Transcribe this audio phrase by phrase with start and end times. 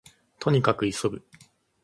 [0.39, 1.21] 兎に角急ぐ